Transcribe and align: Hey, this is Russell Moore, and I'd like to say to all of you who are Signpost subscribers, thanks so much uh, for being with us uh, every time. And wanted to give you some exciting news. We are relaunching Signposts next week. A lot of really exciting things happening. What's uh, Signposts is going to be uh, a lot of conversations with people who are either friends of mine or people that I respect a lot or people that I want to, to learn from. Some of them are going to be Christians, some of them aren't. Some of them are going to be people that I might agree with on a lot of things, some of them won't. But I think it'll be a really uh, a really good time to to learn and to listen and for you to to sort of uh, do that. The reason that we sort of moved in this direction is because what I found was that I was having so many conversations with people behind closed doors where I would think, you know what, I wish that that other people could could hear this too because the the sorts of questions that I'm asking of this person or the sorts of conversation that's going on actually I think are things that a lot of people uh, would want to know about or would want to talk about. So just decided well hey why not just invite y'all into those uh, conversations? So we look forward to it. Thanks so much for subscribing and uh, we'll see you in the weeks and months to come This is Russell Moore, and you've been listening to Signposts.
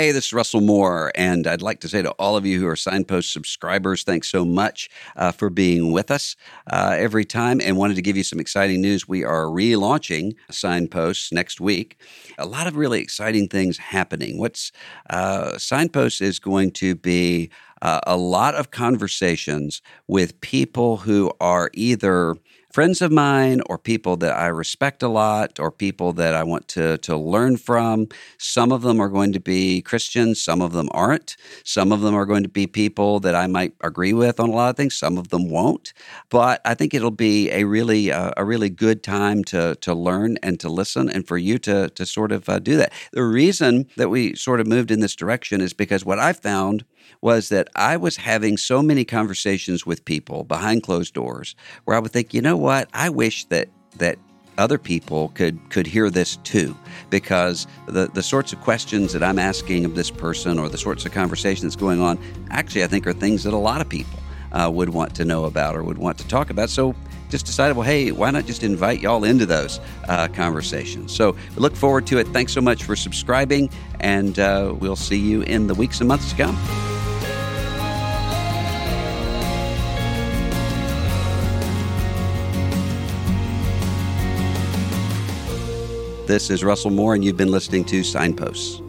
Hey, 0.00 0.12
this 0.12 0.28
is 0.28 0.32
Russell 0.32 0.62
Moore, 0.62 1.12
and 1.14 1.46
I'd 1.46 1.60
like 1.60 1.80
to 1.80 1.88
say 1.88 2.00
to 2.00 2.10
all 2.12 2.34
of 2.34 2.46
you 2.46 2.58
who 2.58 2.66
are 2.66 2.74
Signpost 2.74 3.34
subscribers, 3.34 4.02
thanks 4.02 4.30
so 4.30 4.46
much 4.46 4.88
uh, 5.14 5.30
for 5.30 5.50
being 5.50 5.92
with 5.92 6.10
us 6.10 6.36
uh, 6.68 6.94
every 6.96 7.26
time. 7.26 7.60
And 7.60 7.76
wanted 7.76 7.96
to 7.96 8.00
give 8.00 8.16
you 8.16 8.22
some 8.22 8.40
exciting 8.40 8.80
news. 8.80 9.06
We 9.06 9.24
are 9.24 9.44
relaunching 9.44 10.36
Signposts 10.50 11.32
next 11.32 11.60
week. 11.60 12.00
A 12.38 12.46
lot 12.46 12.66
of 12.66 12.76
really 12.76 13.02
exciting 13.02 13.46
things 13.46 13.76
happening. 13.76 14.38
What's 14.38 14.72
uh, 15.10 15.58
Signposts 15.58 16.22
is 16.22 16.38
going 16.38 16.70
to 16.70 16.94
be 16.94 17.50
uh, 17.82 18.00
a 18.06 18.16
lot 18.16 18.54
of 18.54 18.70
conversations 18.70 19.82
with 20.06 20.40
people 20.40 20.96
who 20.96 21.30
are 21.42 21.70
either 21.74 22.36
friends 22.72 23.02
of 23.02 23.10
mine 23.10 23.60
or 23.66 23.78
people 23.78 24.16
that 24.18 24.36
I 24.36 24.46
respect 24.46 25.02
a 25.02 25.08
lot 25.08 25.58
or 25.58 25.70
people 25.70 26.12
that 26.14 26.34
I 26.34 26.44
want 26.44 26.68
to, 26.68 26.98
to 26.98 27.16
learn 27.16 27.56
from. 27.56 28.08
Some 28.38 28.70
of 28.70 28.82
them 28.82 29.00
are 29.00 29.08
going 29.08 29.32
to 29.32 29.40
be 29.40 29.82
Christians, 29.82 30.40
some 30.40 30.62
of 30.62 30.72
them 30.72 30.88
aren't. 30.92 31.36
Some 31.64 31.92
of 31.92 32.00
them 32.00 32.14
are 32.14 32.26
going 32.26 32.42
to 32.44 32.48
be 32.48 32.66
people 32.66 33.20
that 33.20 33.34
I 33.34 33.46
might 33.46 33.74
agree 33.82 34.12
with 34.12 34.38
on 34.38 34.50
a 34.50 34.52
lot 34.52 34.70
of 34.70 34.76
things, 34.76 34.94
some 34.94 35.18
of 35.18 35.28
them 35.28 35.50
won't. 35.50 35.92
But 36.30 36.60
I 36.64 36.74
think 36.74 36.94
it'll 36.94 37.10
be 37.10 37.50
a 37.50 37.64
really 37.64 38.12
uh, 38.12 38.30
a 38.36 38.44
really 38.44 38.70
good 38.70 39.02
time 39.02 39.42
to 39.44 39.74
to 39.76 39.94
learn 39.94 40.38
and 40.42 40.60
to 40.60 40.68
listen 40.68 41.10
and 41.10 41.26
for 41.26 41.38
you 41.38 41.58
to 41.58 41.88
to 41.90 42.06
sort 42.06 42.32
of 42.32 42.48
uh, 42.48 42.58
do 42.58 42.76
that. 42.76 42.92
The 43.12 43.24
reason 43.24 43.86
that 43.96 44.08
we 44.08 44.34
sort 44.36 44.60
of 44.60 44.66
moved 44.66 44.90
in 44.90 45.00
this 45.00 45.16
direction 45.16 45.60
is 45.60 45.72
because 45.72 46.04
what 46.04 46.18
I 46.18 46.32
found 46.32 46.84
was 47.20 47.48
that 47.48 47.68
I 47.74 47.96
was 47.96 48.16
having 48.16 48.56
so 48.56 48.82
many 48.82 49.04
conversations 49.04 49.84
with 49.84 50.04
people 50.04 50.44
behind 50.44 50.82
closed 50.82 51.14
doors 51.14 51.54
where 51.84 51.96
I 51.96 52.00
would 52.00 52.12
think, 52.12 52.32
you 52.32 52.40
know 52.40 52.59
what, 52.60 52.88
I 52.92 53.08
wish 53.08 53.44
that 53.46 53.68
that 53.98 54.18
other 54.58 54.78
people 54.78 55.30
could 55.30 55.58
could 55.70 55.86
hear 55.86 56.10
this 56.10 56.36
too 56.36 56.76
because 57.08 57.66
the 57.86 58.10
the 58.12 58.22
sorts 58.22 58.52
of 58.52 58.60
questions 58.60 59.12
that 59.12 59.22
I'm 59.22 59.38
asking 59.38 59.84
of 59.84 59.94
this 59.94 60.10
person 60.10 60.58
or 60.58 60.68
the 60.68 60.78
sorts 60.78 61.06
of 61.06 61.12
conversation 61.12 61.66
that's 61.66 61.76
going 61.76 62.00
on 62.00 62.18
actually 62.50 62.84
I 62.84 62.86
think 62.86 63.06
are 63.06 63.14
things 63.14 63.42
that 63.44 63.54
a 63.54 63.58
lot 63.58 63.80
of 63.80 63.88
people 63.88 64.18
uh, 64.52 64.70
would 64.72 64.90
want 64.90 65.14
to 65.14 65.24
know 65.24 65.44
about 65.44 65.76
or 65.76 65.84
would 65.84 65.98
want 65.98 66.18
to 66.18 66.28
talk 66.28 66.50
about. 66.50 66.68
So 66.68 66.94
just 67.30 67.46
decided 67.46 67.76
well 67.76 67.86
hey 67.86 68.12
why 68.12 68.30
not 68.30 68.44
just 68.44 68.62
invite 68.62 69.00
y'all 69.00 69.24
into 69.24 69.46
those 69.46 69.80
uh, 70.08 70.28
conversations? 70.28 71.14
So 71.14 71.32
we 71.32 71.56
look 71.56 71.74
forward 71.74 72.06
to 72.08 72.18
it. 72.18 72.28
Thanks 72.28 72.52
so 72.52 72.60
much 72.60 72.84
for 72.84 72.96
subscribing 72.96 73.70
and 74.00 74.38
uh, 74.38 74.74
we'll 74.78 74.96
see 74.96 75.18
you 75.18 75.42
in 75.42 75.68
the 75.68 75.74
weeks 75.74 76.00
and 76.00 76.08
months 76.08 76.30
to 76.30 76.36
come 76.36 76.89
This 86.30 86.48
is 86.48 86.62
Russell 86.62 86.92
Moore, 86.92 87.16
and 87.16 87.24
you've 87.24 87.36
been 87.36 87.50
listening 87.50 87.84
to 87.86 88.04
Signposts. 88.04 88.80